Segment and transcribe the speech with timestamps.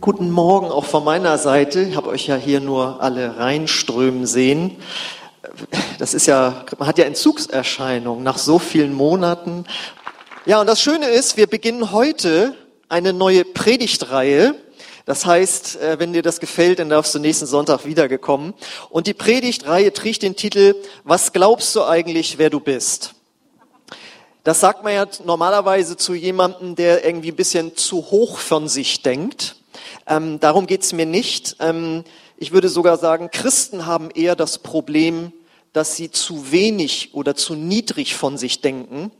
[0.00, 1.82] Guten Morgen auch von meiner Seite.
[1.82, 4.76] Ich habe euch ja hier nur alle reinströmen sehen.
[5.98, 9.66] Das ist ja, man hat ja Entzugserscheinungen nach so vielen Monaten.
[10.46, 12.54] Ja, und das Schöne ist, wir beginnen heute
[12.88, 14.54] eine neue Predigtreihe.
[15.04, 18.54] Das heißt, äh, wenn dir das gefällt, dann darfst du nächsten Sonntag wiedergekommen.
[18.88, 23.14] Und die Predigtreihe trägt den Titel, was glaubst du eigentlich, wer du bist?
[24.44, 29.02] Das sagt man ja normalerweise zu jemandem, der irgendwie ein bisschen zu hoch von sich
[29.02, 29.56] denkt.
[30.10, 31.56] Ähm, darum geht's mir nicht.
[31.60, 32.02] Ähm,
[32.36, 35.32] ich würde sogar sagen, Christen haben eher das Problem,
[35.72, 39.12] dass sie zu wenig oder zu niedrig von sich denken.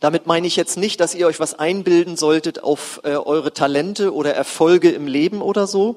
[0.00, 4.14] Damit meine ich jetzt nicht, dass ihr euch was einbilden solltet auf äh, eure Talente
[4.14, 5.96] oder Erfolge im Leben oder so,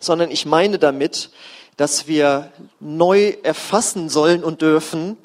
[0.00, 1.28] sondern ich meine damit,
[1.76, 5.18] dass wir neu erfassen sollen und dürfen,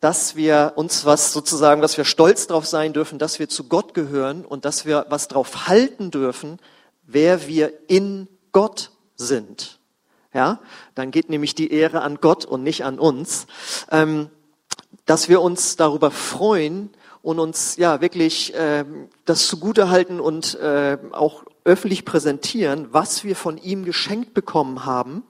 [0.00, 3.94] dass wir uns was sozusagen, dass wir stolz drauf sein dürfen, dass wir zu Gott
[3.94, 6.58] gehören und dass wir was drauf halten dürfen,
[7.08, 9.80] wer wir in Gott sind.
[10.32, 10.60] Ja,
[10.94, 13.46] dann geht nämlich die Ehre an Gott und nicht an uns.
[13.90, 14.30] Ähm,
[15.06, 16.90] dass wir uns darüber freuen
[17.22, 18.84] und uns ja wirklich äh,
[19.24, 25.22] das zugute halten und äh, auch öffentlich präsentieren, was wir von ihm geschenkt bekommen haben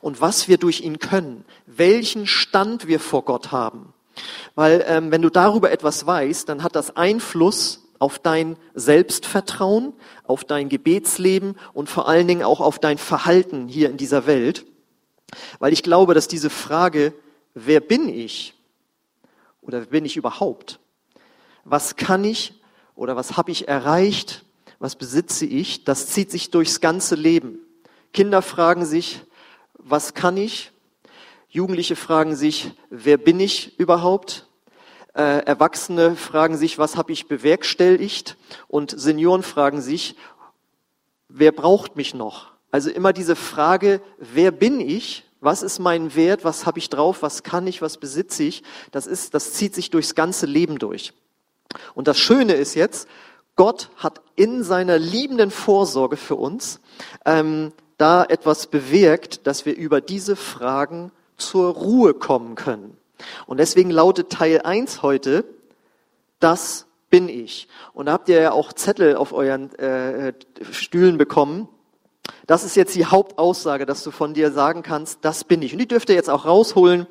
[0.00, 3.92] und was wir durch ihn können, welchen Stand wir vor Gott haben.
[4.54, 9.92] Weil ähm, wenn du darüber etwas weißt, dann hat das Einfluss auf dein Selbstvertrauen,
[10.24, 14.66] auf dein Gebetsleben und vor allen Dingen auch auf dein Verhalten hier in dieser Welt.
[15.60, 17.14] Weil ich glaube, dass diese Frage,
[17.54, 18.54] wer bin ich
[19.60, 20.80] oder wer bin ich überhaupt?
[21.62, 22.60] Was kann ich
[22.96, 24.44] oder was habe ich erreicht?
[24.80, 25.84] Was besitze ich?
[25.84, 27.60] Das zieht sich durchs ganze Leben.
[28.12, 29.20] Kinder fragen sich,
[29.74, 30.72] was kann ich?
[31.48, 34.48] Jugendliche fragen sich, wer bin ich überhaupt?
[35.14, 38.36] Äh, Erwachsene fragen sich, was habe ich bewerkstelligt?
[38.68, 40.16] Und Senioren fragen sich,
[41.28, 42.52] wer braucht mich noch?
[42.70, 45.24] Also immer diese Frage, wer bin ich?
[45.40, 46.44] Was ist mein Wert?
[46.44, 47.22] Was habe ich drauf?
[47.22, 47.82] Was kann ich?
[47.82, 48.62] Was besitze ich?
[48.90, 51.12] Das ist, das zieht sich durchs ganze Leben durch.
[51.94, 53.08] Und das Schöne ist jetzt,
[53.56, 56.80] Gott hat in seiner liebenden Vorsorge für uns
[57.26, 62.96] ähm, da etwas bewirkt, dass wir über diese Fragen zur Ruhe kommen können.
[63.46, 65.44] Und deswegen lautet Teil 1 heute,
[66.40, 67.68] das bin ich.
[67.92, 70.32] Und da habt ihr ja auch Zettel auf euren äh,
[70.70, 71.68] Stühlen bekommen.
[72.46, 75.72] Das ist jetzt die Hauptaussage, dass du von dir sagen kannst, das bin ich.
[75.72, 77.06] Und die dürft ihr jetzt auch rausholen.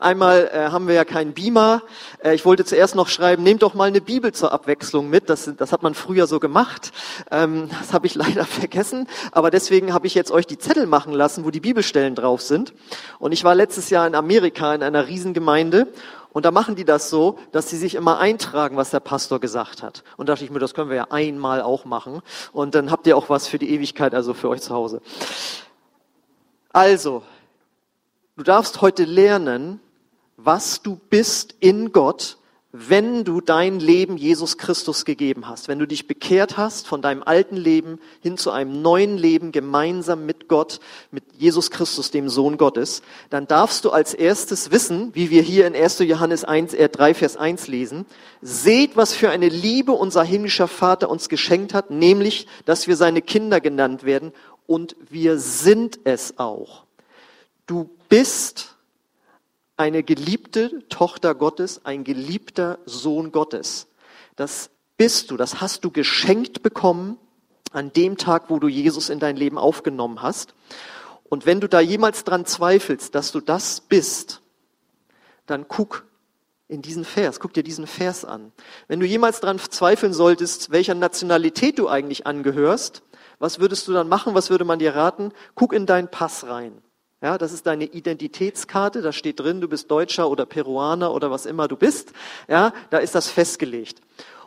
[0.00, 1.82] Einmal äh, haben wir ja keinen Beamer.
[2.24, 5.28] Äh, ich wollte zuerst noch schreiben, nehmt doch mal eine Bibel zur Abwechslung mit.
[5.28, 6.92] Das, das hat man früher so gemacht.
[7.30, 9.08] Ähm, das habe ich leider vergessen.
[9.30, 12.72] Aber deswegen habe ich jetzt euch die Zettel machen lassen, wo die Bibelstellen drauf sind.
[13.18, 15.88] Und ich war letztes Jahr in Amerika in einer Riesengemeinde.
[16.38, 19.82] Und da machen die das so, dass sie sich immer eintragen, was der Pastor gesagt
[19.82, 20.04] hat.
[20.16, 22.22] Und da dachte ich mir, das können wir ja einmal auch machen.
[22.52, 25.02] Und dann habt ihr auch was für die Ewigkeit, also für euch zu Hause.
[26.72, 27.24] Also,
[28.36, 29.80] du darfst heute lernen,
[30.36, 32.37] was du bist in Gott,
[32.70, 37.22] wenn du dein Leben Jesus Christus gegeben hast, wenn du dich bekehrt hast von deinem
[37.22, 40.80] alten Leben hin zu einem neuen Leben gemeinsam mit Gott,
[41.10, 45.66] mit Jesus Christus, dem Sohn Gottes, dann darfst du als erstes wissen, wie wir hier
[45.66, 46.00] in 1.
[46.00, 48.04] Johannes 1, äh 3, Vers 1 lesen,
[48.42, 53.22] seht, was für eine Liebe unser himmlischer Vater uns geschenkt hat, nämlich, dass wir seine
[53.22, 54.32] Kinder genannt werden
[54.66, 56.84] und wir sind es auch.
[57.66, 58.77] Du bist
[59.78, 63.86] eine geliebte Tochter Gottes, ein geliebter Sohn Gottes.
[64.36, 67.16] Das bist du, das hast du geschenkt bekommen
[67.72, 70.54] an dem Tag, wo du Jesus in dein Leben aufgenommen hast.
[71.28, 74.40] Und wenn du da jemals dran zweifelst, dass du das bist,
[75.46, 76.04] dann guck
[76.66, 78.52] in diesen Vers, guck dir diesen Vers an.
[78.88, 83.02] Wenn du jemals dran zweifeln solltest, welcher Nationalität du eigentlich angehörst,
[83.38, 84.34] was würdest du dann machen?
[84.34, 85.32] Was würde man dir raten?
[85.54, 86.82] Guck in deinen Pass rein.
[87.20, 91.46] Ja, das ist deine Identitätskarte, da steht drin, du bist Deutscher oder Peruaner oder was
[91.46, 92.12] immer du bist.
[92.46, 94.00] Ja, da ist das festgelegt.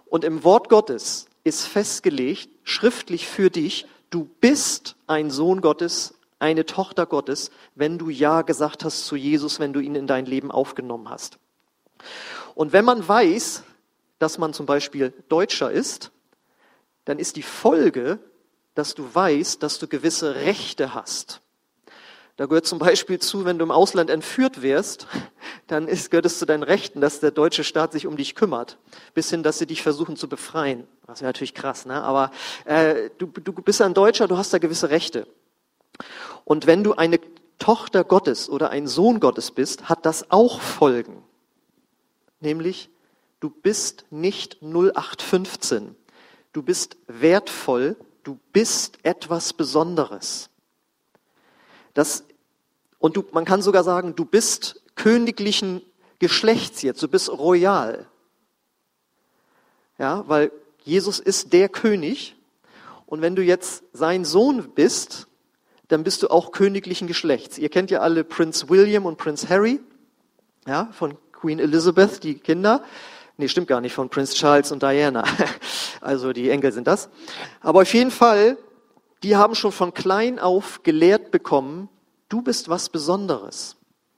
[0.05, 6.66] Und im Wort Gottes ist festgelegt, schriftlich für dich, du bist ein Sohn Gottes, eine
[6.66, 10.49] Tochter Gottes, wenn du Ja gesagt hast zu Jesus, wenn du ihn in dein Leben
[10.49, 11.40] aufgenommen hast.
[12.55, 13.63] Und wenn man weiß,
[14.17, 16.11] dass man zum Beispiel Deutscher ist,
[17.05, 18.19] dann ist die Folge,
[18.75, 21.41] dass du weißt, dass du gewisse Rechte hast.
[22.41, 25.05] Da gehört zum Beispiel zu, wenn du im Ausland entführt wirst,
[25.67, 28.79] dann ist, gehört es zu deinen Rechten, dass der deutsche Staat sich um dich kümmert,
[29.14, 30.88] bis hin, dass sie dich versuchen zu befreien.
[31.05, 32.02] Das wäre natürlich krass, ne?
[32.02, 32.32] aber
[32.66, 35.28] äh, du, du bist ein Deutscher, du hast da gewisse Rechte.
[36.43, 37.20] Und wenn du eine
[37.59, 41.22] Tochter Gottes oder ein Sohn Gottes bist, hat das auch Folgen.
[42.40, 42.90] Nämlich,
[43.40, 45.96] du bist nicht 0815.
[46.53, 50.49] Du bist wertvoll Du bist etwas Besonderes.
[51.94, 52.23] Das,
[53.01, 55.81] und du, man kann sogar sagen, du bist königlichen
[56.19, 58.07] Geschlechts jetzt, du bist royal.
[59.97, 60.51] Ja, weil
[60.83, 62.35] Jesus ist der König.
[63.07, 65.27] Und wenn du jetzt sein Sohn bist,
[65.87, 67.57] dann bist du auch königlichen Geschlechts.
[67.57, 69.79] Ihr kennt ja alle Prinz William und Prinz Harry,
[70.67, 72.83] ja, von Queen Elizabeth, die Kinder.
[73.37, 75.23] Nee, stimmt gar nicht, von Prinz Charles und Diana.
[76.01, 77.09] Also die Enkel sind das.
[77.59, 78.57] Aber auf jeden Fall,
[79.21, 81.89] die haben schon von klein auf gelehrt bekommen,
[82.31, 83.75] du bist was Besonderes.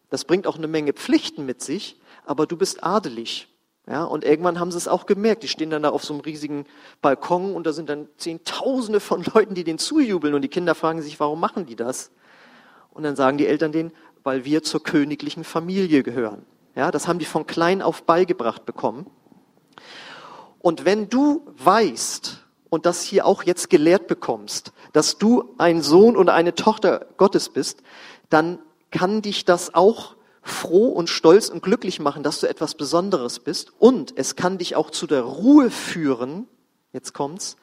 [0.09, 3.49] Das bringt auch eine Menge Pflichten mit sich, aber du bist adelig.
[3.87, 5.43] Ja, und irgendwann haben sie es auch gemerkt.
[5.43, 6.65] Die stehen dann da auf so einem riesigen
[7.01, 11.01] Balkon und da sind dann Zehntausende von Leuten, die denen zujubeln und die Kinder fragen
[11.01, 12.11] sich, warum machen die das?
[12.91, 13.91] Und dann sagen die Eltern denen,
[14.23, 16.45] weil wir zur königlichen Familie gehören.
[16.75, 19.07] Ja, das haben die von klein auf beigebracht bekommen.
[20.59, 22.42] Und wenn du weißt
[22.73, 27.49] und das hier auch jetzt gelehrt bekommst, dass du ein Sohn und eine Tochter Gottes
[27.49, 27.83] bist,
[28.31, 28.57] dann
[28.89, 33.73] kann dich das auch froh und stolz und glücklich machen, dass du etwas Besonderes bist.
[33.77, 36.47] Und es kann dich auch zu der Ruhe führen,
[36.93, 37.57] jetzt kommt's,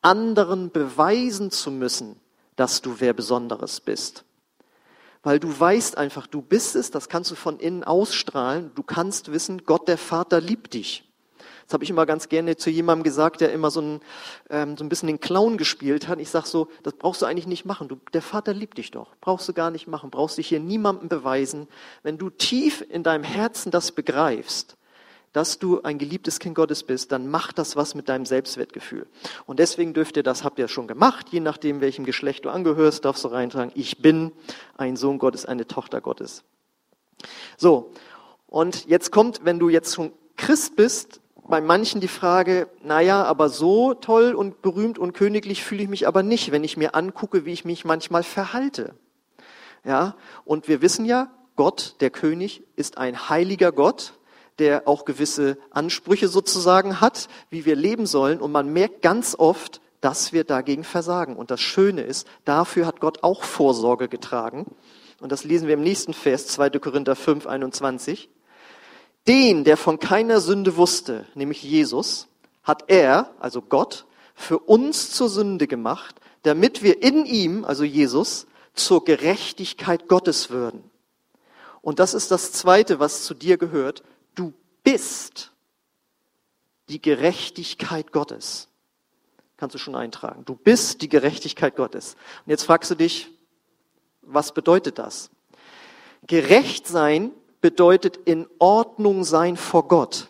[0.00, 2.18] anderen beweisen zu müssen,
[2.56, 4.24] dass du wer Besonderes bist.
[5.22, 8.70] Weil du weißt einfach, du bist es, das kannst du von innen ausstrahlen.
[8.74, 11.05] Du kannst wissen, Gott der Vater liebt dich.
[11.66, 14.00] Das habe ich immer ganz gerne zu jemandem gesagt, der immer so ein,
[14.50, 16.20] ähm, so ein bisschen den Clown gespielt hat.
[16.20, 17.88] Ich sage so, das brauchst du eigentlich nicht machen.
[17.88, 19.16] Du, der Vater liebt dich doch.
[19.20, 20.10] Brauchst du gar nicht machen.
[20.10, 21.66] Brauchst dich hier niemandem beweisen.
[22.04, 24.76] Wenn du tief in deinem Herzen das begreifst,
[25.32, 29.06] dass du ein geliebtes Kind Gottes bist, dann macht das was mit deinem Selbstwertgefühl.
[29.44, 33.04] Und deswegen dürft ihr das, habt ihr schon gemacht, je nachdem, welchem Geschlecht du angehörst,
[33.04, 34.32] darfst du reintragen, ich bin
[34.78, 36.42] ein Sohn Gottes, eine Tochter Gottes.
[37.58, 37.92] So,
[38.46, 43.48] und jetzt kommt, wenn du jetzt schon Christ bist, bei manchen die Frage, naja, aber
[43.48, 47.44] so toll und berühmt und königlich fühle ich mich aber nicht, wenn ich mir angucke,
[47.44, 48.94] wie ich mich manchmal verhalte.
[49.84, 54.14] Ja, und wir wissen ja, Gott, der König, ist ein heiliger Gott,
[54.58, 58.40] der auch gewisse Ansprüche sozusagen hat, wie wir leben sollen.
[58.40, 61.36] Und man merkt ganz oft, dass wir dagegen versagen.
[61.36, 64.66] Und das Schöne ist, dafür hat Gott auch Vorsorge getragen.
[65.20, 66.70] Und das lesen wir im nächsten Vers, 2.
[66.70, 68.28] Korinther 5, 21.
[69.28, 72.28] Den, der von keiner Sünde wusste, nämlich Jesus,
[72.62, 78.46] hat er, also Gott, für uns zur Sünde gemacht, damit wir in ihm, also Jesus,
[78.74, 80.90] zur Gerechtigkeit Gottes würden.
[81.80, 84.02] Und das ist das Zweite, was zu dir gehört.
[84.34, 84.52] Du
[84.84, 85.52] bist
[86.88, 88.68] die Gerechtigkeit Gottes.
[89.56, 90.44] Kannst du schon eintragen.
[90.44, 92.14] Du bist die Gerechtigkeit Gottes.
[92.44, 93.30] Und jetzt fragst du dich,
[94.22, 95.30] was bedeutet das?
[96.26, 97.30] Gerecht sein
[97.60, 100.28] bedeutet in Ordnung sein vor Gott.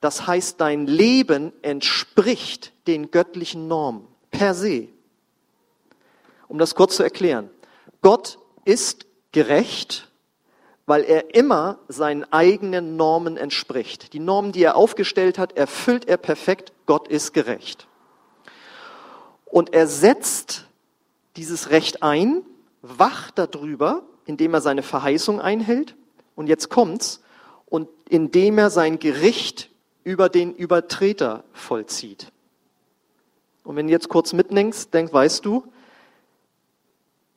[0.00, 4.88] Das heißt, dein Leben entspricht den göttlichen Normen per se.
[6.46, 7.48] Um das kurz zu erklären.
[8.02, 10.10] Gott ist gerecht,
[10.84, 14.12] weil er immer seinen eigenen Normen entspricht.
[14.12, 16.72] Die Normen, die er aufgestellt hat, erfüllt er perfekt.
[16.84, 17.88] Gott ist gerecht.
[19.46, 20.66] Und er setzt
[21.36, 22.42] dieses Recht ein,
[22.82, 25.94] wacht darüber, indem er seine Verheißung einhält
[26.34, 27.22] und jetzt kommt's,
[27.66, 29.70] und indem er sein Gericht
[30.04, 32.30] über den Übertreter vollzieht.
[33.64, 35.64] Und wenn du jetzt kurz mitdenkst, denk, weißt du,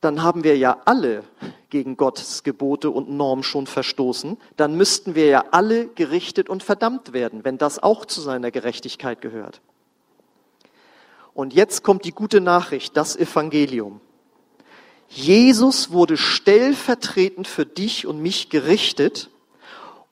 [0.00, 1.24] dann haben wir ja alle
[1.70, 7.12] gegen Gottes Gebote und Normen schon verstoßen, dann müssten wir ja alle gerichtet und verdammt
[7.12, 9.60] werden, wenn das auch zu seiner Gerechtigkeit gehört.
[11.34, 14.00] Und jetzt kommt die gute Nachricht, das Evangelium.
[15.08, 19.30] Jesus wurde stellvertretend für dich und mich gerichtet.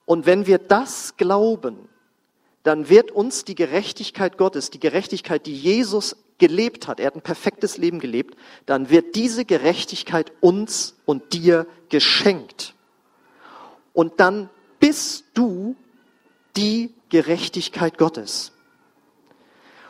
[0.04, 1.88] Und wenn wir das glauben,
[2.62, 7.22] dann wird uns die Gerechtigkeit Gottes, die Gerechtigkeit, die Jesus gelebt hat, er hat ein
[7.22, 8.36] perfektes Leben gelebt,
[8.66, 12.74] dann wird diese Gerechtigkeit uns und dir geschenkt.
[13.92, 14.50] Und dann
[14.80, 15.76] bist du
[16.56, 18.52] die Gerechtigkeit Gottes.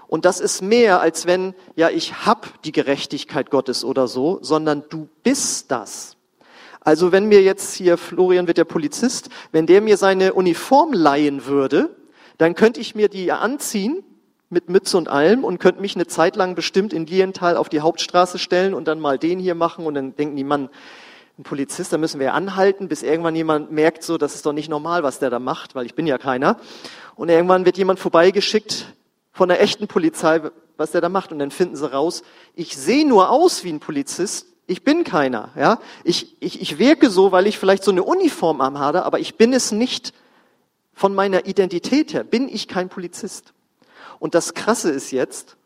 [0.09, 4.85] Und das ist mehr, als wenn, ja, ich hab die Gerechtigkeit Gottes oder so, sondern
[4.89, 6.17] du bist das.
[6.81, 11.47] Also wenn mir jetzt hier, Florian wird der Polizist, wenn der mir seine Uniform leihen
[11.47, 11.91] würde,
[12.39, 14.05] dann könnte ich mir die anziehen
[14.51, 17.81] mit Mütze und allem und könnte mich eine Zeit lang bestimmt in Lienthal auf die
[17.81, 20.69] Hauptstraße stellen und dann mal den hier machen und dann denken die, Mann,
[21.39, 24.71] ein Polizist, da müssen wir anhalten, bis irgendwann jemand merkt, so, das ist doch nicht
[24.71, 26.59] normal, was der da macht, weil ich bin ja keiner.
[27.17, 28.95] Und irgendwann wird jemand vorbeigeschickt,
[29.37, 30.41] von der echten Polizei,
[30.79, 31.31] was der da macht.
[31.31, 32.23] Und dann finden sie raus,
[32.55, 35.51] ich sehe nur aus wie ein Polizist, ich bin keiner.
[35.55, 35.79] Ja?
[36.05, 39.37] Ich, ich, ich wirke so, weil ich vielleicht so eine Uniform am habe, aber ich
[39.37, 40.15] bin es nicht
[40.95, 43.53] von meiner Identität her, bin ich kein Polizist.
[44.19, 45.59] Und das Krasse ist jetzt,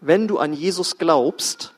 [0.00, 1.74] wenn du an Jesus glaubst,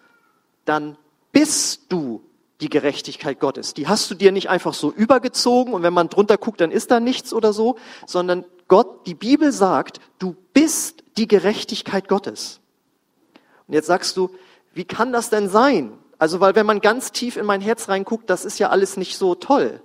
[0.66, 0.98] dann
[1.32, 2.22] bist du
[2.60, 3.72] die Gerechtigkeit Gottes.
[3.72, 6.90] Die hast du dir nicht einfach so übergezogen und wenn man drunter guckt, dann ist
[6.90, 12.60] da nichts oder so, sondern Gott, die Bibel sagt, du bist die Gerechtigkeit Gottes.
[13.66, 14.30] Und jetzt sagst du,
[14.72, 15.92] wie kann das denn sein?
[16.18, 19.16] Also, weil wenn man ganz tief in mein Herz reinguckt, das ist ja alles nicht
[19.16, 19.82] so toll.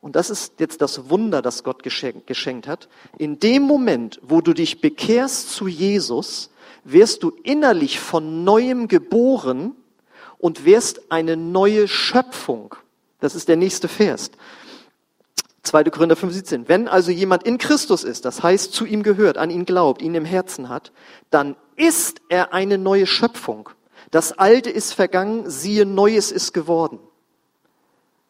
[0.00, 2.88] Und das ist jetzt das Wunder, das Gott geschenkt, geschenkt hat.
[3.18, 6.50] In dem Moment, wo du dich bekehrst zu Jesus,
[6.84, 9.74] wirst du innerlich von neuem geboren
[10.38, 12.76] und wirst eine neue Schöpfung.
[13.18, 14.30] Das ist der nächste Vers.
[15.62, 15.84] 2.
[15.84, 16.68] Korinther 5, 17.
[16.68, 20.14] Wenn also jemand in Christus ist, das heißt zu ihm gehört, an ihn glaubt, ihn
[20.14, 20.92] im Herzen hat,
[21.30, 23.68] dann ist er eine neue Schöpfung.
[24.10, 26.98] Das Alte ist vergangen, siehe, Neues ist geworden.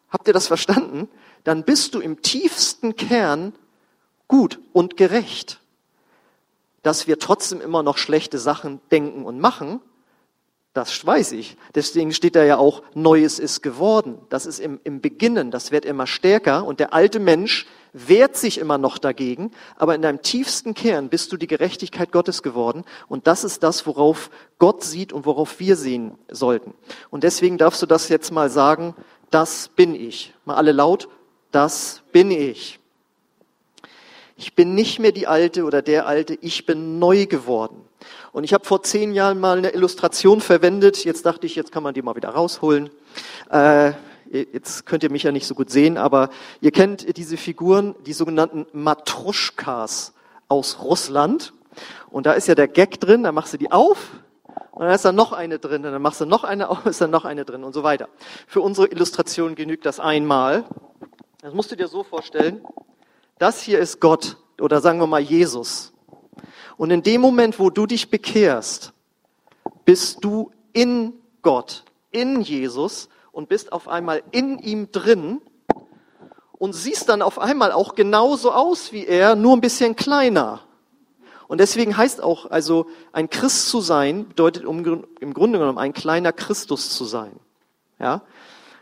[0.09, 1.07] Habt ihr das verstanden?
[1.43, 3.53] Dann bist du im tiefsten Kern
[4.27, 5.59] gut und gerecht.
[6.83, 9.79] Dass wir trotzdem immer noch schlechte Sachen denken und machen,
[10.73, 11.57] das weiß ich.
[11.75, 14.17] Deswegen steht da ja auch, Neues ist geworden.
[14.29, 18.57] Das ist im, im Beginnen, das wird immer stärker und der alte Mensch wehrt sich
[18.57, 23.27] immer noch dagegen, aber in deinem tiefsten Kern bist du die Gerechtigkeit Gottes geworden und
[23.27, 26.73] das ist das, worauf Gott sieht und worauf wir sehen sollten.
[27.09, 28.95] Und deswegen darfst du das jetzt mal sagen,
[29.29, 30.33] das bin ich.
[30.45, 31.09] Mal alle laut,
[31.51, 32.79] das bin ich.
[34.37, 37.81] Ich bin nicht mehr die Alte oder der Alte, ich bin neu geworden.
[38.31, 41.03] Und ich habe vor zehn Jahren mal eine Illustration verwendet.
[41.03, 42.89] Jetzt dachte ich, jetzt kann man die mal wieder rausholen.
[43.49, 43.91] Äh,
[44.29, 46.29] jetzt könnt ihr mich ja nicht so gut sehen, aber
[46.61, 50.13] ihr kennt diese Figuren, die sogenannten Matruschkas
[50.47, 51.53] aus Russland.
[52.09, 53.97] Und da ist ja der Gag drin, da machst du die auf
[54.71, 57.01] und dann ist da noch eine drin, und dann machst du noch eine auf, ist
[57.01, 58.07] da noch eine drin und so weiter.
[58.47, 60.63] Für unsere Illustration genügt das einmal.
[61.41, 62.65] Das musst du dir so vorstellen.
[63.39, 65.91] Das hier ist Gott oder sagen wir mal Jesus.
[66.81, 68.91] Und in dem Moment, wo du dich bekehrst,
[69.85, 75.41] bist du in Gott, in Jesus und bist auf einmal in ihm drin
[76.53, 80.61] und siehst dann auf einmal auch genauso aus wie er, nur ein bisschen kleiner.
[81.47, 86.33] Und deswegen heißt auch, also ein Christ zu sein, bedeutet im Grunde genommen ein kleiner
[86.33, 87.39] Christus zu sein.
[87.99, 88.23] Ja?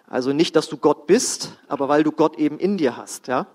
[0.08, 3.28] Also nicht, dass du Gott bist, aber weil du Gott eben in dir hast.
[3.28, 3.48] Ja?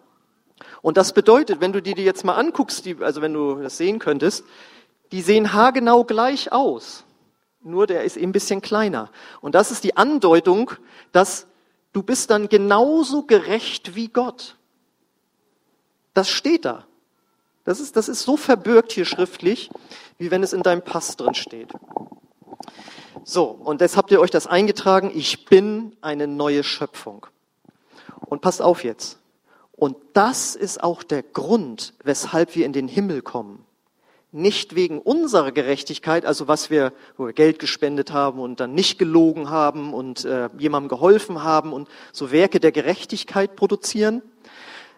[0.83, 3.77] Und das bedeutet, wenn du dir die jetzt mal anguckst, die, also wenn du das
[3.77, 4.45] sehen könntest,
[5.13, 7.05] die sehen haargenau gleich aus.
[7.63, 9.11] Nur der ist eben ein bisschen kleiner.
[9.41, 10.71] Und das ist die Andeutung,
[11.13, 11.47] dass
[11.93, 14.57] du bist dann genauso gerecht wie Gott.
[16.13, 16.87] Das steht da.
[17.65, 19.71] Das ist, das ist so verbürgt hier schriftlich,
[20.19, 21.73] wie wenn es in deinem Pass drin steht.
[23.25, 25.11] So, und jetzt habt ihr euch das eingetragen.
[25.15, 27.27] Ich bin eine neue Schöpfung.
[28.27, 29.19] Und passt auf jetzt.
[29.77, 33.65] Und das ist auch der Grund, weshalb wir in den Himmel kommen.
[34.31, 38.99] Nicht wegen unserer Gerechtigkeit, also was wir, wo wir Geld gespendet haben und dann nicht
[38.99, 44.23] gelogen haben und äh, jemandem geholfen haben und so Werke der Gerechtigkeit produzieren.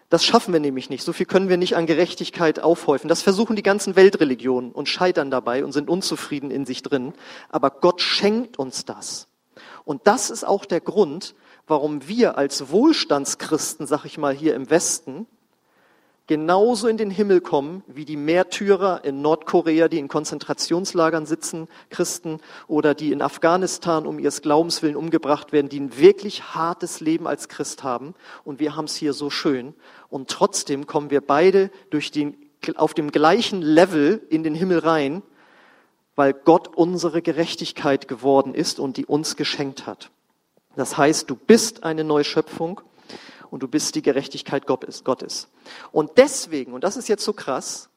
[0.09, 1.03] Das schaffen wir nämlich nicht.
[1.03, 3.09] So viel können wir nicht an Gerechtigkeit aufhäufen.
[3.09, 7.13] Das versuchen die ganzen Weltreligionen und scheitern dabei und sind unzufrieden in sich drin.
[7.49, 9.27] Aber Gott schenkt uns das.
[9.83, 11.35] Und das ist auch der Grund,
[11.67, 15.27] warum wir als Wohlstandschristen, sag ich mal hier im Westen,
[16.27, 22.39] genauso in den Himmel kommen wie die Märtyrer in Nordkorea, die in Konzentrationslagern sitzen, Christen,
[22.67, 27.47] oder die in Afghanistan um ihres Glaubenswillen umgebracht werden, die ein wirklich hartes Leben als
[27.47, 28.13] Christ haben.
[28.43, 29.73] Und wir haben es hier so schön.
[30.09, 32.37] Und trotzdem kommen wir beide durch den,
[32.75, 35.21] auf dem gleichen Level in den Himmel rein,
[36.15, 40.11] weil Gott unsere Gerechtigkeit geworden ist und die uns geschenkt hat.
[40.77, 42.81] Das heißt, du bist eine Neuschöpfung
[43.49, 45.49] und du bist die Gerechtigkeit Gottes.
[45.91, 47.89] Und deswegen, und das ist jetzt so krass,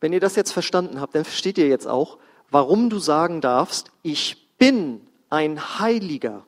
[0.00, 2.18] wenn ihr das jetzt verstanden habt, dann versteht ihr jetzt auch,
[2.50, 6.44] warum du sagen darfst, ich bin ein Heiliger.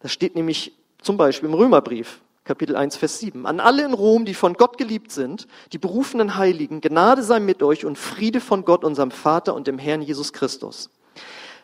[0.00, 0.72] Das steht nämlich
[1.02, 3.44] zum Beispiel im Römerbrief, Kapitel 1, Vers 7.
[3.44, 7.62] An alle in Rom, die von Gott geliebt sind, die berufenen Heiligen, Gnade sei mit
[7.62, 10.88] euch und Friede von Gott, unserem Vater und dem Herrn Jesus Christus.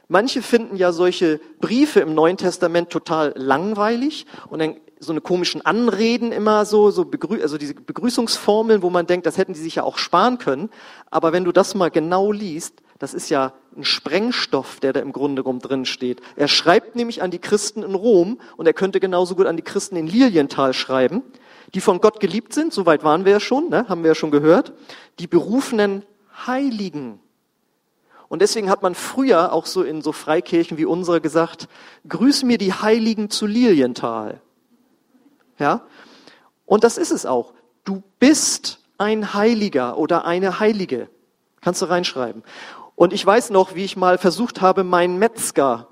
[0.08, 5.64] Manche finden ja solche Briefe im Neuen Testament total langweilig und dann so eine komischen
[5.64, 9.76] Anreden immer so, so begrü also diese Begrüßungsformeln, wo man denkt, das hätten die sich
[9.76, 10.70] ja auch sparen können.
[11.10, 15.12] Aber wenn du das mal genau liest, das ist ja ein Sprengstoff, der da im
[15.12, 16.20] Grunde genommen drin steht.
[16.36, 19.62] Er schreibt nämlich an die Christen in Rom und er könnte genauso gut an die
[19.62, 21.22] Christen in Lilienthal schreiben,
[21.74, 23.86] die von Gott geliebt sind, soweit waren wir ja schon, ne?
[23.88, 24.72] haben wir ja schon gehört,
[25.18, 26.04] die berufenen
[26.46, 27.20] Heiligen.
[28.34, 31.68] Und deswegen hat man früher auch so in so Freikirchen wie unsere gesagt,
[32.08, 34.40] grüß mir die Heiligen zu Lilienthal.
[35.56, 35.82] Ja?
[36.66, 37.54] Und das ist es auch.
[37.84, 41.08] Du bist ein Heiliger oder eine Heilige.
[41.60, 42.42] Kannst du reinschreiben.
[42.96, 45.86] Und ich weiß noch, wie ich mal versucht habe, meinen Metzger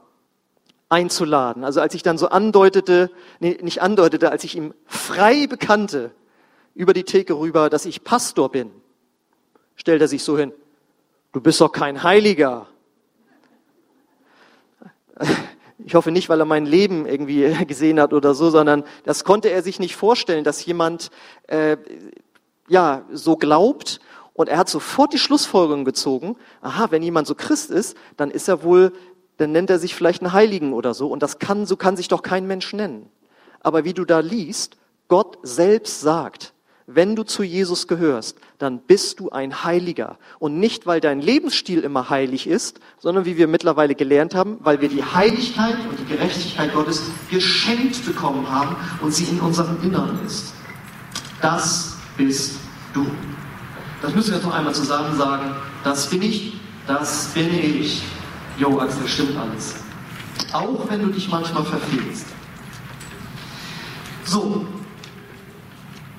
[0.89, 1.63] einzuladen.
[1.63, 6.11] Also als ich dann so andeutete, nee, nicht andeutete, als ich ihm frei bekannte
[6.75, 8.73] über die Theke rüber, dass ich Pastor bin,
[9.77, 10.53] stellt er sich so hin,
[11.33, 12.67] du bist doch kein Heiliger.
[15.85, 19.51] Ich hoffe nicht, weil er mein Leben irgendwie gesehen hat oder so, sondern das konnte
[19.51, 21.11] er sich nicht vorstellen, dass jemand
[21.49, 21.77] äh,
[22.69, 24.01] ja so glaubt.
[24.35, 28.49] Und er hat sofort die Schlussfolgerung gezogen: Aha, wenn jemand so Christ ist, dann ist
[28.49, 28.93] er wohl,
[29.37, 31.09] dann nennt er sich vielleicht einen Heiligen oder so.
[31.09, 33.11] Und das kann, so kann sich doch kein Mensch nennen.
[33.61, 34.77] Aber wie du da liest,
[35.09, 36.55] Gott selbst sagt,
[36.87, 40.19] wenn du zu Jesus gehörst, dann bist du ein Heiliger.
[40.39, 44.81] Und nicht, weil dein Lebensstil immer heilig ist, sondern wie wir mittlerweile gelernt haben, weil
[44.81, 50.25] wir die Heiligkeit und die Gerechtigkeit Gottes geschenkt bekommen haben und sie in unserem Inneren
[50.25, 50.55] ist.
[51.41, 52.57] Das bist
[52.95, 53.05] du.
[54.01, 55.55] Das müssen wir jetzt noch einmal zusammen sagen.
[55.83, 56.55] Das bin ich,
[56.87, 58.03] das bin ich.
[58.59, 59.75] Jo, Axel, stimmt alles.
[60.53, 62.27] Auch wenn du dich manchmal verfehlst.
[64.25, 64.67] So,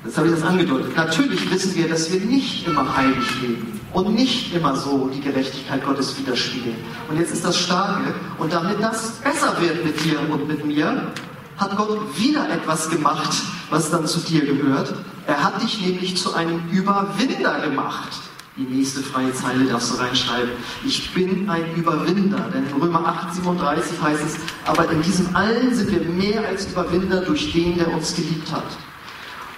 [0.06, 0.96] Jetzt habe ich das angedeutet.
[0.98, 5.86] Natürlich wissen wir, dass wir nicht immer heilig leben und nicht immer so die Gerechtigkeit
[5.86, 6.76] Gottes widerspiegeln.
[7.10, 8.14] Und jetzt ist das Starke.
[8.38, 11.08] Und damit das besser wird mit dir und mit mir,
[11.56, 14.94] hat Gott wieder etwas gemacht, was dann zu dir gehört.
[15.26, 18.12] Er hat dich nämlich zu einem Überwinder gemacht.
[18.58, 20.52] Die nächste freie Zeile darfst du reinschreiben.
[20.86, 22.50] Ich bin ein Überwinder.
[22.54, 26.68] Denn in Römer 8, 37 heißt es, aber in diesem allen sind wir mehr als
[26.68, 28.66] Überwinder durch den, der uns geliebt hat.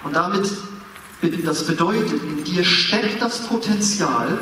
[0.06, 0.48] Und damit,
[1.44, 4.38] das bedeutet, in dir steckt das Potenzial,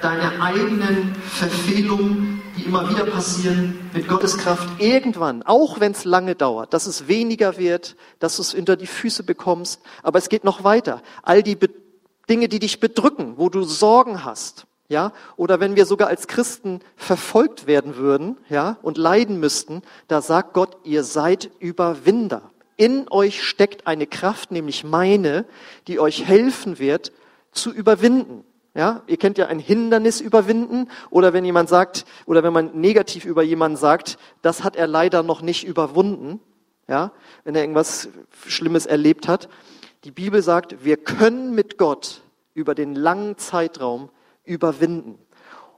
[0.00, 6.36] deine eigenen Verfehlungen, die immer wieder passieren, mit Gottes Kraft irgendwann, auch wenn es lange
[6.36, 9.80] dauert, dass es weniger wird, dass du es unter die Füße bekommst.
[10.04, 11.02] Aber es geht noch weiter.
[11.24, 11.68] All die Be
[12.30, 16.80] Dinge, die dich bedrücken, wo du Sorgen hast, ja, oder wenn wir sogar als Christen
[16.96, 22.50] verfolgt werden würden, ja, und leiden müssten, da sagt Gott, ihr seid Überwinder.
[22.76, 25.44] In euch steckt eine Kraft, nämlich meine,
[25.86, 27.12] die euch helfen wird,
[27.52, 28.44] zu überwinden.
[28.74, 33.24] Ja, ihr kennt ja ein Hindernis überwinden oder wenn jemand sagt oder wenn man negativ
[33.24, 36.40] über jemanden sagt, das hat er leider noch nicht überwunden.
[36.88, 37.12] Ja,
[37.44, 38.08] wenn er irgendwas
[38.46, 39.48] Schlimmes erlebt hat.
[40.02, 44.10] Die Bibel sagt, wir können mit Gott über den langen Zeitraum
[44.42, 45.18] überwinden.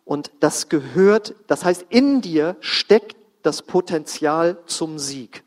[0.05, 5.45] Und das gehört, das heißt, in dir steckt das Potenzial zum Sieg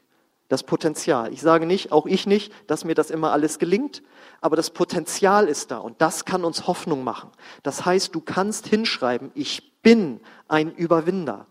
[0.50, 1.32] das Potenzial.
[1.32, 4.04] Ich sage nicht, auch ich nicht, dass mir das immer alles gelingt,
[4.42, 7.30] aber das Potenzial ist da und das kann uns Hoffnung machen.
[7.64, 11.46] Das heißt, du kannst hinschreiben, ich bin ein Überwinder.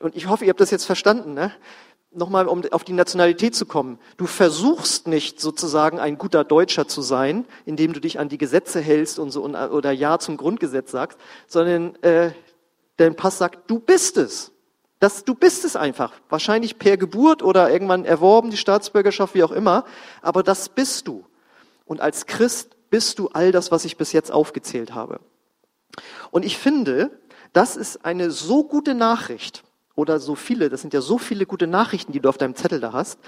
[0.00, 1.34] Und ich hoffe, ihr habt das jetzt verstanden.
[1.34, 1.52] Ne?
[2.10, 3.98] Nochmal, um auf die Nationalität zu kommen.
[4.16, 8.80] Du versuchst nicht sozusagen ein guter Deutscher zu sein, indem du dich an die Gesetze
[8.80, 12.32] hältst und so oder Ja zum Grundgesetz sagst, sondern äh,
[12.96, 14.51] dein Pass sagt, du bist es.
[15.02, 16.12] Das, du bist es einfach.
[16.28, 19.84] Wahrscheinlich per Geburt oder irgendwann erworben, die Staatsbürgerschaft, wie auch immer.
[20.20, 21.26] Aber das bist du.
[21.86, 25.18] Und als Christ bist du all das, was ich bis jetzt aufgezählt habe.
[26.30, 27.10] Und ich finde,
[27.52, 29.64] das ist eine so gute Nachricht
[29.96, 32.78] oder so viele, das sind ja so viele gute Nachrichten, die du auf deinem Zettel
[32.78, 33.18] da hast.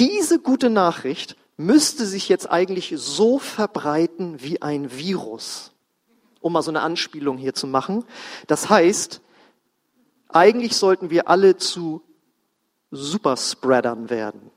[0.00, 5.70] Diese gute Nachricht müsste sich jetzt eigentlich so verbreiten wie ein Virus,
[6.40, 8.04] um mal so eine Anspielung hier zu machen.
[8.48, 9.20] Das heißt,
[10.34, 12.02] eigentlich sollten wir alle zu
[12.90, 14.50] Superspreadern werden.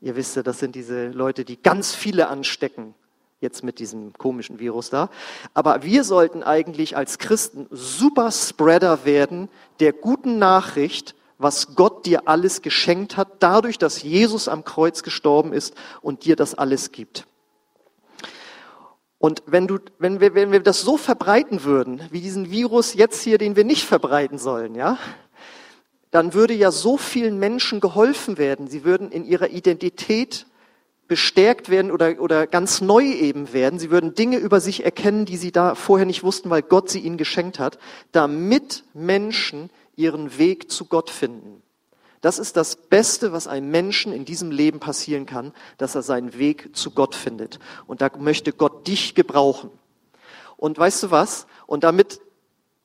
[0.00, 2.94] Ihr wisst ja, das sind diese Leute, die ganz viele anstecken,
[3.40, 5.10] jetzt mit diesem komischen Virus da.
[5.54, 9.48] Aber wir sollten eigentlich als Christen Superspreader werden
[9.80, 15.52] der guten Nachricht, was Gott dir alles geschenkt hat, dadurch, dass Jesus am Kreuz gestorben
[15.52, 17.26] ist und dir das alles gibt.
[19.20, 23.22] Und wenn, du, wenn, wir, wenn wir das so verbreiten würden, wie diesen Virus jetzt
[23.22, 24.96] hier, den wir nicht verbreiten sollen, ja,
[26.10, 28.66] dann würde ja so vielen Menschen geholfen werden.
[28.66, 30.46] Sie würden in ihrer Identität
[31.06, 33.78] bestärkt werden oder, oder ganz neu eben werden.
[33.78, 37.00] Sie würden Dinge über sich erkennen, die sie da vorher nicht wussten, weil Gott sie
[37.00, 37.78] ihnen geschenkt hat,
[38.12, 41.62] damit Menschen ihren Weg zu Gott finden.
[42.20, 46.38] Das ist das Beste, was einem Menschen in diesem Leben passieren kann, dass er seinen
[46.38, 47.58] Weg zu Gott findet.
[47.86, 49.70] Und da möchte Gott dich gebrauchen.
[50.56, 51.46] Und weißt du was?
[51.66, 52.20] Und damit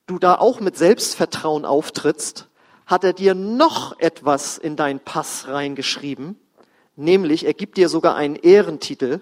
[0.07, 2.47] du da auch mit Selbstvertrauen auftrittst,
[2.85, 6.39] hat er dir noch etwas in deinen Pass reingeschrieben,
[6.95, 9.21] nämlich er gibt dir sogar einen Ehrentitel.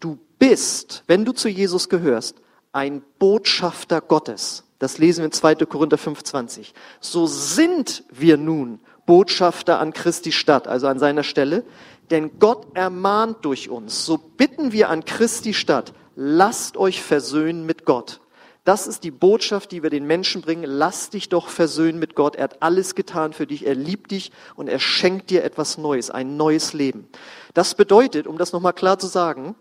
[0.00, 2.36] Du bist, wenn du zu Jesus gehörst,
[2.72, 4.64] ein Botschafter Gottes.
[4.78, 5.56] Das lesen wir in 2.
[5.66, 6.72] Korinther 5,20.
[7.00, 11.64] So sind wir nun Botschafter an Christi Stadt, also an seiner Stelle.
[12.10, 14.04] Denn Gott ermahnt durch uns.
[14.04, 18.20] So bitten wir an Christi Stadt, lasst euch versöhnen mit Gott.
[18.64, 20.64] Das ist die Botschaft, die wir den Menschen bringen.
[20.64, 22.36] Lass dich doch versöhnen mit Gott.
[22.36, 23.66] Er hat alles getan für dich.
[23.66, 27.08] Er liebt dich und er schenkt dir etwas Neues, ein neues Leben.
[27.54, 29.54] Das bedeutet, um das nochmal klar zu sagen,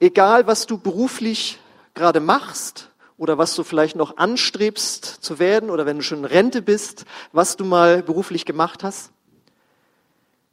[0.00, 1.58] egal was du beruflich
[1.94, 2.89] gerade machst
[3.20, 7.04] oder was du vielleicht noch anstrebst zu werden oder wenn du schon in Rente bist,
[7.32, 9.12] was du mal beruflich gemacht hast,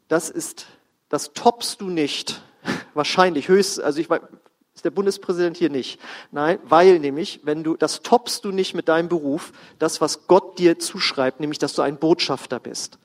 [0.09, 0.65] das ist,
[1.07, 2.41] das toppst du nicht.
[2.93, 5.97] Wahrscheinlich höchst, also ich ist der Bundespräsident hier nicht.
[6.31, 10.59] Nein, weil nämlich, wenn du, das toppst du nicht mit deinem Beruf, das, was Gott
[10.59, 12.99] dir zuschreibt, nämlich, dass du ein Botschafter bist.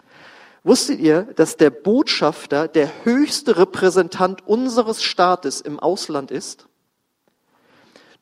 [0.64, 6.66] Wusstet ihr, dass der Botschafter der höchste Repräsentant unseres Staates im Ausland ist?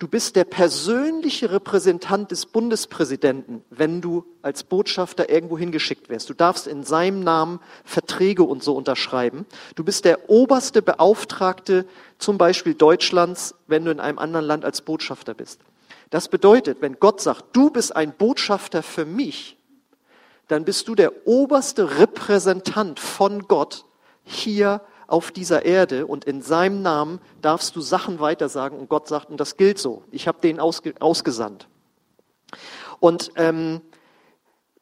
[0.00, 6.30] Du bist der persönliche Repräsentant des Bundespräsidenten, wenn du als Botschafter irgendwo hingeschickt wirst.
[6.30, 9.44] Du darfst in seinem Namen Verträge und so unterschreiben.
[9.74, 11.84] Du bist der oberste Beauftragte
[12.16, 15.60] zum Beispiel Deutschlands, wenn du in einem anderen Land als Botschafter bist.
[16.08, 19.58] Das bedeutet, wenn Gott sagt, du bist ein Botschafter für mich,
[20.48, 23.84] dann bist du der oberste Repräsentant von Gott
[24.24, 29.30] hier auf dieser Erde und in seinem Namen darfst du Sachen weitersagen und Gott sagt,
[29.30, 30.02] und das gilt so.
[30.10, 31.68] Ich habe den ausge ausgesandt.
[33.00, 33.80] Und ähm,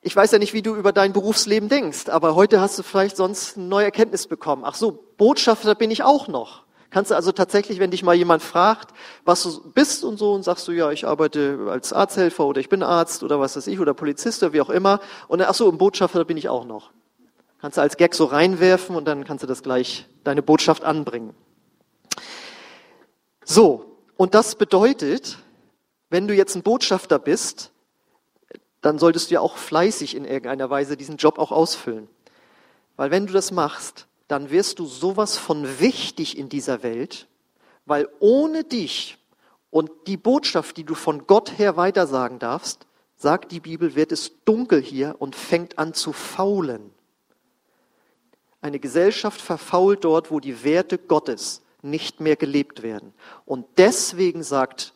[0.01, 3.17] ich weiß ja nicht, wie du über dein Berufsleben denkst, aber heute hast du vielleicht
[3.17, 4.63] sonst eine neue Erkenntnis bekommen.
[4.65, 6.65] Ach so, Botschafter bin ich auch noch.
[6.91, 10.43] Kannst du also tatsächlich, wenn dich mal jemand fragt, was du bist und so, und
[10.43, 13.79] sagst du, ja, ich arbeite als Arzthelfer oder ich bin Arzt oder was weiß ich,
[13.79, 16.65] oder Polizist oder wie auch immer, und dann, ach so, ein Botschafter bin ich auch
[16.65, 16.91] noch.
[17.61, 21.35] Kannst du als Gag so reinwerfen und dann kannst du das gleich, deine Botschaft anbringen.
[23.45, 25.39] So, und das bedeutet,
[26.11, 27.73] wenn du jetzt ein Botschafter bist,
[28.81, 32.09] dann solltest du ja auch fleißig in irgendeiner Weise diesen Job auch ausfüllen.
[32.97, 37.27] Weil wenn du das machst, dann wirst du sowas von wichtig in dieser Welt,
[37.87, 39.19] weil ohne dich
[39.71, 44.45] und die Botschaft, die du von Gott her weitersagen darfst, sagt die Bibel, wird es
[44.45, 46.93] dunkel hier und fängt an zu faulen.
[48.69, 53.15] Eine Gesellschaft verfault dort, wo die Werte Gottes nicht mehr gelebt werden.
[53.47, 54.93] Und deswegen sagt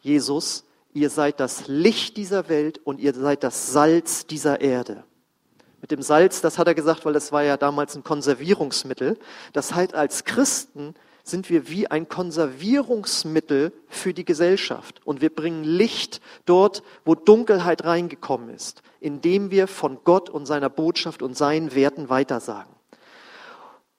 [0.00, 5.04] Jesus, ihr seid das Licht dieser Welt und ihr seid das Salz dieser Erde.
[5.80, 9.16] Mit dem Salz, das hat er gesagt, weil das war ja damals ein Konservierungsmittel.
[9.52, 15.00] Das heißt, als Christen sind wir wie ein Konservierungsmittel für die Gesellschaft.
[15.04, 20.70] Und wir bringen Licht dort, wo Dunkelheit reingekommen ist, indem wir von Gott und seiner
[20.70, 22.81] Botschaft und seinen Werten weitersagen.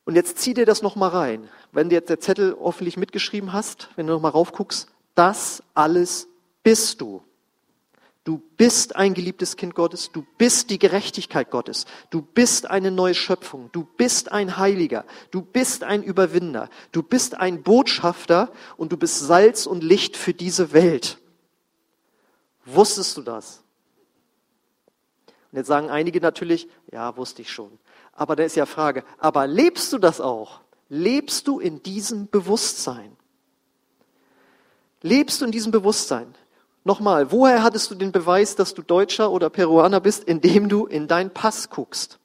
[0.06, 1.50] Und jetzt zieh dir das nochmal rein.
[1.72, 6.28] Wenn du jetzt der Zettel hoffentlich mitgeschrieben hast, wenn du nochmal raufguckst, das alles
[6.64, 7.24] bist du.
[8.26, 13.16] Du bist ein geliebtes Kind Gottes, du bist die Gerechtigkeit Gottes, du bist eine neue
[13.16, 18.98] Schöpfung, du bist ein Heiliger, du bist ein Überwinder, du bist ein Botschafter und du
[18.98, 21.18] bist Salz und Licht für diese Welt.
[22.64, 23.62] Wusstest du das?
[25.52, 27.78] Und jetzt sagen einige natürlich, ja, wusste ich schon.
[28.16, 30.62] Aber da ist ja Frage, aber lebst du das auch?
[30.90, 33.18] Lebst du in diesem Bewusstsein?
[35.02, 36.36] Lebst du in diesem Bewusstsein?
[36.84, 41.08] Nochmal, woher hattest du den Beweis, dass du Deutscher oder Peruaner bist, indem du in
[41.08, 42.20] deinen Pass guckst?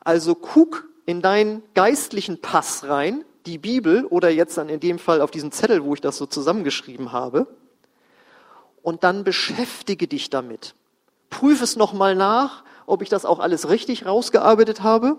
[0.00, 5.20] Also guck in deinen geistlichen Pass rein, die Bibel oder jetzt dann in dem Fall
[5.20, 7.46] auf diesen Zettel, wo ich das so zusammengeschrieben habe,
[8.82, 10.74] und dann beschäftige dich damit.
[11.30, 15.16] Prüf es nochmal nach, ob ich das auch alles richtig rausgearbeitet habe.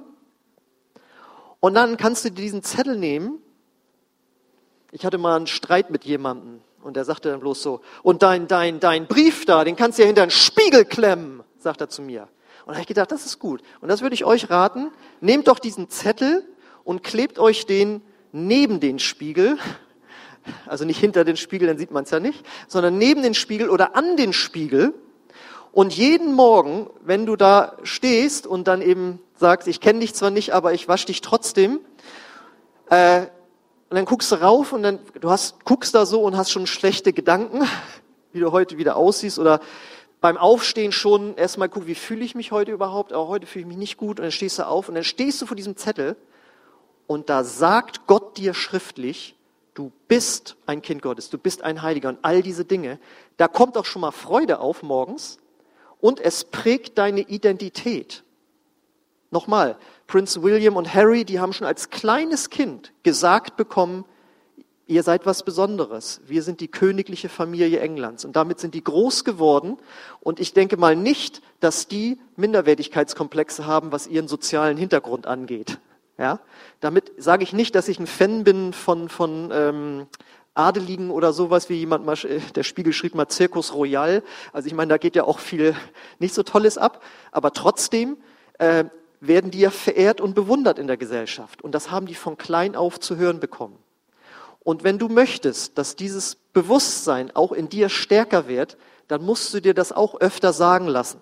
[1.59, 3.39] Und dann kannst du diesen Zettel nehmen.
[4.91, 8.47] Ich hatte mal einen Streit mit jemandem und er sagte dann bloß so, und dein,
[8.47, 12.03] dein, dein Brief da, den kannst du ja hinter einen Spiegel klemmen, sagt er zu
[12.03, 12.27] mir.
[12.65, 13.61] Und da habe ich gedacht, das ist gut.
[13.81, 16.47] Und das würde ich euch raten, nehmt doch diesen Zettel
[16.83, 18.01] und klebt euch den
[18.31, 19.57] neben den Spiegel,
[20.67, 23.69] also nicht hinter den Spiegel, dann sieht man es ja nicht, sondern neben den Spiegel
[23.69, 24.93] oder an den Spiegel
[25.75, 30.31] und jeden Morgen, wenn du da stehst und dann eben sagst, ich kenne dich zwar
[30.31, 31.81] nicht, aber ich wasche dich trotzdem,
[32.89, 33.23] äh,
[33.89, 36.65] und dann guckst du rauf und dann, du hast, guckst da so und hast schon
[36.65, 37.67] schlechte Gedanken,
[38.31, 39.59] wie du heute wieder aussiehst oder
[40.21, 43.67] beim Aufstehen schon erstmal guck, wie fühle ich mich heute überhaupt, aber heute fühle ich
[43.67, 46.15] mich nicht gut und dann stehst du auf und dann stehst du vor diesem Zettel
[47.05, 49.35] und da sagt Gott dir schriftlich,
[49.73, 52.97] du bist ein Kind Gottes, du bist ein Heiliger und all diese Dinge.
[53.35, 55.37] Da kommt auch schon mal Freude auf morgens,
[56.05, 58.23] und es prägt deine Identität.
[59.31, 64.05] Nochmal, Prinz William und Harry, die haben schon als kleines Kind gesagt bekommen,
[64.85, 66.21] ihr seid was Besonderes.
[66.27, 68.23] Wir sind die königliche Familie Englands.
[68.23, 69.79] Und damit sind die groß geworden.
[70.19, 75.79] Und ich denke mal nicht, dass die Minderwertigkeitskomplexe haben, was ihren sozialen Hintergrund angeht.
[76.19, 76.39] Ja?
[76.81, 80.05] Damit sage ich nicht, dass ich ein Fan bin von, von ähm,
[80.55, 84.23] Adeligen oder sowas, wie jemand mal, äh, der Spiegel schrieb mal Circus Royal.
[84.53, 85.75] Also ich meine, da geht ja auch viel
[86.19, 88.17] nicht so Tolles ab, aber trotzdem
[88.57, 88.85] äh,
[89.19, 91.61] werden die ja verehrt und bewundert in der Gesellschaft.
[91.61, 93.77] Und das haben die von klein auf zu hören bekommen.
[94.59, 99.59] Und wenn du möchtest, dass dieses Bewusstsein auch in dir stärker wird, dann musst du
[99.59, 101.21] dir das auch öfter sagen lassen.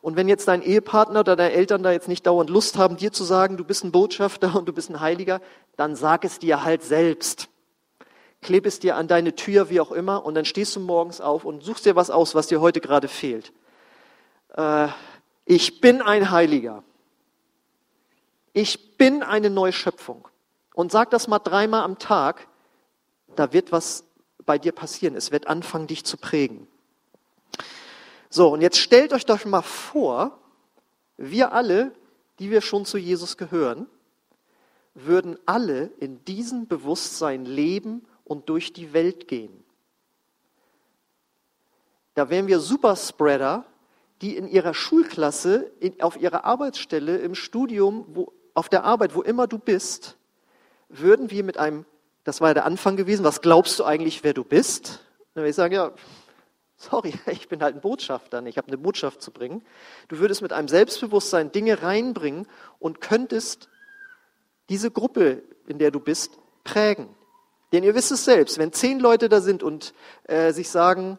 [0.00, 3.12] Und wenn jetzt dein Ehepartner oder deine Eltern da jetzt nicht dauernd Lust haben, dir
[3.12, 5.40] zu sagen, du bist ein Botschafter und du bist ein Heiliger,
[5.76, 7.48] dann sag es dir halt selbst
[8.40, 11.44] kleb es dir an deine Tür, wie auch immer, und dann stehst du morgens auf
[11.44, 13.52] und suchst dir was aus, was dir heute gerade fehlt.
[14.54, 14.88] Äh,
[15.44, 16.84] ich bin ein Heiliger.
[18.52, 20.28] Ich bin eine Neuschöpfung.
[20.74, 22.48] Und sag das mal dreimal am Tag,
[23.34, 24.04] da wird was
[24.44, 25.14] bei dir passieren.
[25.14, 26.66] Es wird anfangen, dich zu prägen.
[28.30, 30.38] So, und jetzt stellt euch doch mal vor,
[31.16, 31.92] wir alle,
[32.38, 33.86] die wir schon zu Jesus gehören,
[34.94, 39.64] würden alle in diesem Bewusstsein leben und durch die Welt gehen.
[42.14, 43.64] Da wären wir Superspreader,
[44.22, 49.22] die in ihrer Schulklasse, in, auf ihrer Arbeitsstelle, im Studium, wo, auf der Arbeit, wo
[49.22, 50.16] immer du bist,
[50.88, 51.84] würden wir mit einem,
[52.24, 55.04] das war ja der Anfang gewesen, was glaubst du eigentlich, wer du bist?
[55.34, 55.92] Dann würde ich sagen, ja,
[56.76, 59.62] sorry, ich bin halt ein Botschafter, ich habe eine Botschaft zu bringen.
[60.08, 63.68] Du würdest mit einem Selbstbewusstsein Dinge reinbringen und könntest
[64.68, 67.08] diese Gruppe, in der du bist, prägen.
[67.72, 71.18] Denn ihr wisst es selbst, wenn zehn Leute da sind und äh, sich sagen,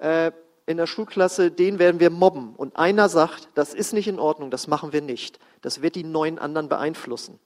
[0.00, 0.32] äh,
[0.66, 4.50] in der Schulklasse, den werden wir mobben und einer sagt, das ist nicht in Ordnung,
[4.50, 7.38] das machen wir nicht, das wird die neun anderen beeinflussen.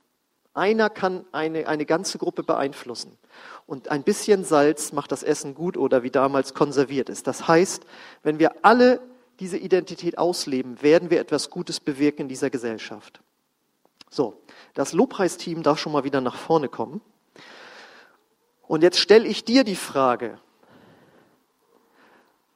[0.54, 3.16] Einer kann eine, eine ganze Gruppe beeinflussen.
[3.66, 7.28] Und ein bisschen Salz macht das Essen gut oder wie damals konserviert ist.
[7.28, 7.84] Das heißt,
[8.24, 9.00] wenn wir alle
[9.38, 13.20] diese Identität ausleben, werden wir etwas Gutes bewirken in dieser Gesellschaft.
[14.10, 14.42] So,
[14.74, 17.00] das Lobpreisteam darf schon mal wieder nach vorne kommen.
[18.70, 20.38] Und jetzt stelle ich dir die Frage,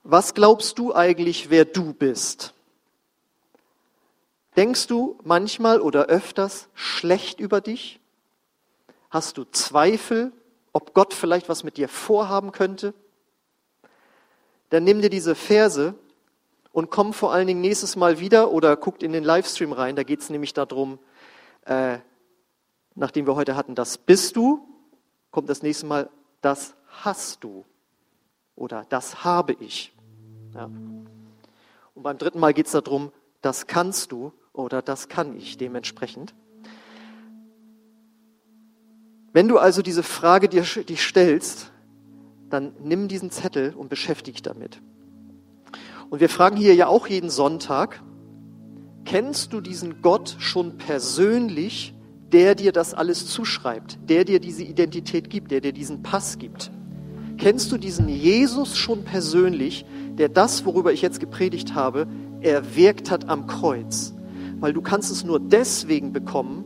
[0.04, 2.54] was glaubst du eigentlich, wer du bist?
[4.56, 7.98] Denkst du manchmal oder öfters schlecht über dich?
[9.10, 10.30] Hast du Zweifel,
[10.72, 12.94] ob Gott vielleicht was mit dir vorhaben könnte?
[14.70, 15.96] Dann nimm dir diese Verse
[16.70, 19.96] und komm vor allen Dingen nächstes Mal wieder oder guckt in den Livestream rein.
[19.96, 21.00] Da geht es nämlich darum,
[21.64, 21.98] äh,
[22.94, 24.64] nachdem wir heute hatten, das bist du,
[25.34, 26.08] kommt das nächste Mal,
[26.42, 27.64] das hast du
[28.54, 29.92] oder das habe ich.
[30.54, 30.66] Ja.
[30.66, 36.36] Und beim dritten Mal geht es darum, das kannst du oder das kann ich dementsprechend.
[39.32, 41.72] Wenn du also diese Frage dir, dich stellst,
[42.48, 44.80] dann nimm diesen Zettel und beschäftige dich damit.
[46.10, 48.00] Und wir fragen hier ja auch jeden Sonntag,
[49.04, 51.93] kennst du diesen Gott schon persönlich
[52.34, 56.72] der dir das alles zuschreibt, der dir diese Identität gibt, der dir diesen Pass gibt.
[57.38, 59.86] Kennst du diesen Jesus schon persönlich,
[60.18, 62.08] der das, worüber ich jetzt gepredigt habe,
[62.40, 64.14] erwirkt hat am Kreuz?
[64.58, 66.64] Weil du kannst es nur deswegen bekommen,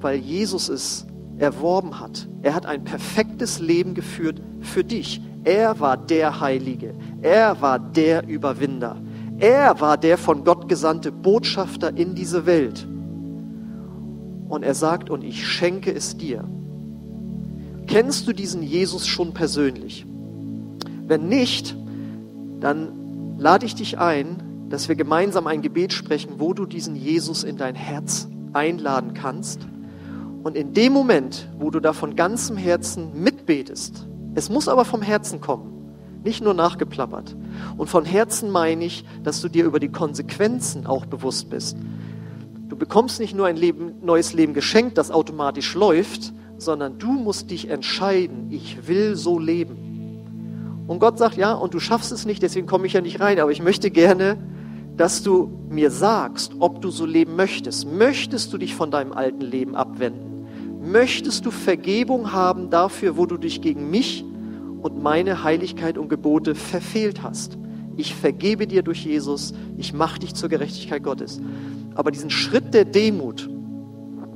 [0.00, 2.26] weil Jesus es erworben hat.
[2.40, 5.20] Er hat ein perfektes Leben geführt für dich.
[5.44, 6.94] Er war der Heilige.
[7.20, 8.96] Er war der Überwinder.
[9.38, 12.86] Er war der von Gott gesandte Botschafter in diese Welt
[14.52, 16.44] und er sagt, und ich schenke es dir.
[17.86, 20.04] Kennst du diesen Jesus schon persönlich?
[21.06, 21.74] Wenn nicht,
[22.60, 27.44] dann lade ich dich ein, dass wir gemeinsam ein Gebet sprechen, wo du diesen Jesus
[27.44, 29.66] in dein Herz einladen kannst.
[30.42, 35.00] Und in dem Moment, wo du da von ganzem Herzen mitbetest, es muss aber vom
[35.00, 35.72] Herzen kommen,
[36.24, 37.34] nicht nur nachgeplappert.
[37.78, 41.78] Und von Herzen meine ich, dass du dir über die Konsequenzen auch bewusst bist.
[42.82, 47.68] Bekommst nicht nur ein Leben, neues Leben geschenkt, das automatisch läuft, sondern du musst dich
[47.70, 50.84] entscheiden, ich will so leben.
[50.88, 53.38] Und Gott sagt, ja, und du schaffst es nicht, deswegen komme ich ja nicht rein,
[53.38, 54.36] aber ich möchte gerne,
[54.96, 57.86] dass du mir sagst, ob du so leben möchtest.
[57.86, 60.48] Möchtest du dich von deinem alten Leben abwenden?
[60.82, 64.24] Möchtest du Vergebung haben dafür, wo du dich gegen mich
[64.82, 67.56] und meine Heiligkeit und Gebote verfehlt hast?
[67.96, 71.40] Ich vergebe dir durch Jesus, ich mache dich zur Gerechtigkeit Gottes.
[71.94, 73.48] Aber diesen Schritt der Demut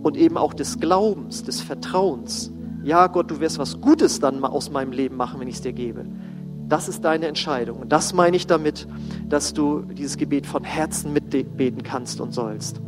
[0.03, 2.53] und eben auch des Glaubens, des Vertrauens,
[2.85, 5.73] ja Gott, du wirst was Gutes dann aus meinem Leben machen, wenn ich es dir
[5.73, 6.07] gebe.
[6.69, 7.79] Das ist deine Entscheidung.
[7.79, 8.87] Und das meine ich damit,
[9.29, 12.81] dass du dieses Gebet von Herzen mitbeten kannst und sollst.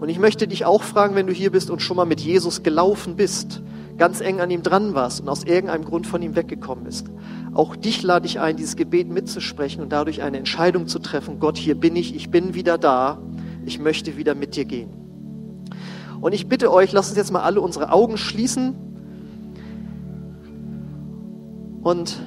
[0.00, 2.64] Und ich möchte dich auch fragen, wenn du hier bist und schon mal mit Jesus
[2.64, 3.62] gelaufen bist,
[3.98, 7.06] ganz eng an ihm dran warst und aus irgendeinem Grund von ihm weggekommen bist.
[7.54, 11.38] Auch dich lade ich ein, dieses Gebet mitzusprechen und dadurch eine Entscheidung zu treffen.
[11.38, 13.18] Gott, hier bin ich, ich bin wieder da
[13.66, 14.90] ich möchte wieder mit dir gehen.
[16.20, 18.74] Und ich bitte euch, lasst uns jetzt mal alle unsere Augen schließen.
[21.82, 22.22] Und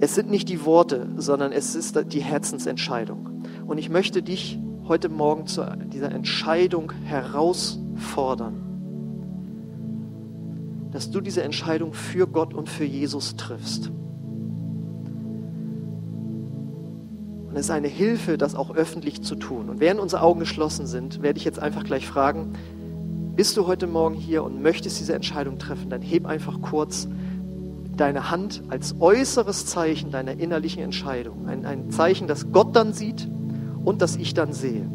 [0.00, 3.44] es sind nicht die Worte, sondern es ist die Herzensentscheidung.
[3.66, 8.60] Und ich möchte dich heute Morgen zu dieser Entscheidung herausfordern,
[10.90, 13.92] dass du diese Entscheidung für Gott und für Jesus triffst.
[17.52, 19.68] Und es ist eine Hilfe, das auch öffentlich zu tun.
[19.68, 22.54] Und während unsere Augen geschlossen sind, werde ich jetzt einfach gleich fragen,
[23.36, 27.08] bist du heute Morgen hier und möchtest diese Entscheidung treffen, dann heb einfach kurz
[27.94, 31.46] deine Hand als äußeres Zeichen deiner innerlichen Entscheidung.
[31.46, 33.28] Ein, ein Zeichen, das Gott dann sieht
[33.84, 34.88] und das ich dann sehe.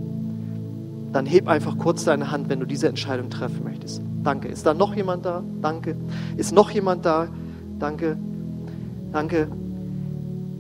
[1.14, 4.02] Dann heb einfach kurz deine Hand, wenn du diese Entscheidung treffen möchtest.
[4.24, 4.48] Danke.
[4.48, 5.44] Ist da noch jemand da?
[5.62, 5.96] Danke.
[6.38, 7.28] Ist noch jemand da?
[7.78, 8.18] Danke.
[9.12, 9.48] Danke.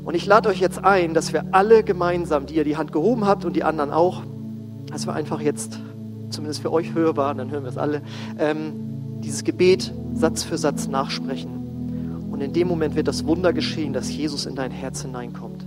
[0.08, 3.28] Und ich lade euch jetzt ein, dass wir alle gemeinsam, die ihr die Hand gehoben
[3.28, 4.24] habt und die anderen auch,
[4.89, 5.82] dass wir einfach jetzt,
[6.30, 8.02] zumindest für euch hörbar, dann hören wir es alle,
[8.39, 12.30] ähm, dieses Gebet Satz für Satz nachsprechen.
[12.32, 15.65] Und in dem Moment wird das Wunder geschehen, dass Jesus in dein Herz hineinkommt.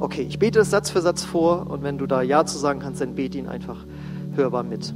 [0.00, 2.80] Okay, ich bete das Satz für Satz vor und wenn du da Ja zu sagen
[2.80, 3.86] kannst, dann bete ihn einfach
[4.34, 4.92] hörbar mit.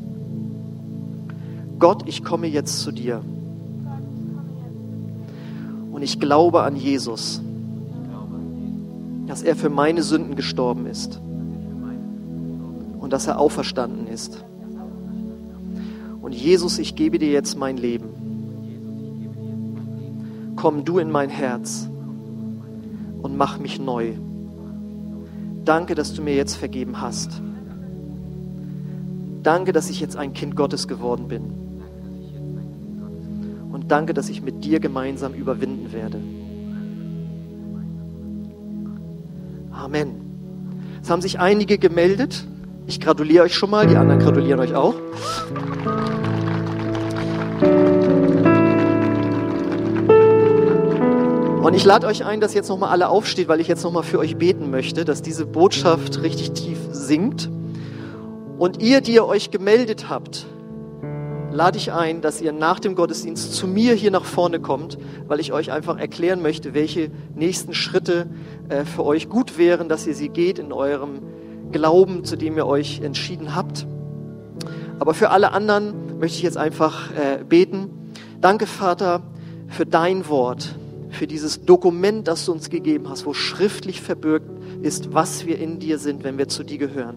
[1.79, 3.23] Gott, ich komme jetzt zu dir.
[5.92, 7.40] Und ich glaube an Jesus,
[9.29, 11.21] dass er für meine Sünden gestorben ist
[12.99, 14.43] und dass er auferstanden ist.
[16.23, 18.09] Und Jesus, ich gebe dir jetzt mein Leben.
[20.57, 21.88] Komm du in mein Herz
[23.23, 24.14] und mach mich neu.
[25.64, 27.43] Danke, dass du mir jetzt vergeben hast.
[29.43, 31.45] Danke, dass ich jetzt ein Kind Gottes geworden bin.
[33.73, 36.19] Und danke, dass ich mit dir gemeinsam überwinden werde.
[39.88, 41.01] Amen.
[41.03, 42.44] Es haben sich einige gemeldet.
[42.87, 44.94] Ich gratuliere euch schon mal, die anderen gratulieren euch auch.
[51.62, 54.18] Und ich lade euch ein, dass jetzt nochmal alle aufsteht, weil ich jetzt nochmal für
[54.18, 57.48] euch beten möchte, dass diese Botschaft richtig tief sinkt.
[58.59, 60.44] Und ihr, die ihr euch gemeldet habt,
[61.59, 65.40] lade ich ein, dass ihr nach dem Gottesdienst zu mir hier nach vorne kommt, weil
[65.40, 68.29] ich euch einfach erklären möchte, welche nächsten Schritte
[68.68, 71.21] äh, für euch gut wären, dass ihr sie geht in eurem
[71.73, 73.88] Glauben, zu dem ihr euch entschieden habt.
[75.01, 78.12] Aber für alle anderen möchte ich jetzt einfach äh, beten.
[78.40, 79.25] Danke, Vater,
[79.66, 80.77] für dein Wort
[81.11, 84.49] für dieses Dokument, das du uns gegeben hast, wo schriftlich verbürgt
[84.83, 87.16] ist, was wir in dir sind, wenn wir zu dir gehören.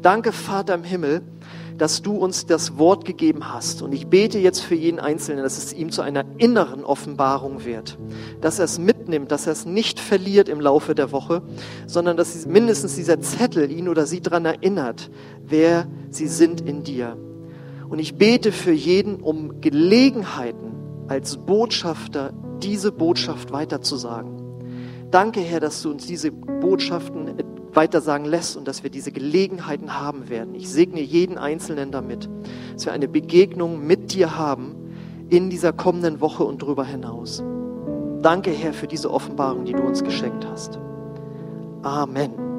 [0.00, 1.22] Danke, Vater im Himmel,
[1.78, 3.82] dass du uns das Wort gegeben hast.
[3.82, 7.98] Und ich bete jetzt für jeden Einzelnen, dass es ihm zu einer inneren Offenbarung wird.
[8.40, 11.42] Dass er es mitnimmt, dass er es nicht verliert im Laufe der Woche,
[11.86, 15.10] sondern dass mindestens dieser Zettel ihn oder sie daran erinnert,
[15.44, 17.16] wer sie sind in dir.
[17.88, 20.72] Und ich bete für jeden um Gelegenheiten
[21.08, 22.32] als Botschafter
[22.62, 24.42] diese Botschaft weiterzusagen.
[25.10, 27.28] Danke, Herr, dass du uns diese Botschaften
[27.74, 30.54] weitersagen lässt und dass wir diese Gelegenheiten haben werden.
[30.54, 32.28] Ich segne jeden Einzelnen damit,
[32.74, 34.76] dass wir eine Begegnung mit dir haben
[35.28, 37.42] in dieser kommenden Woche und darüber hinaus.
[38.22, 40.78] Danke, Herr, für diese Offenbarung, die du uns geschenkt hast.
[41.82, 42.51] Amen.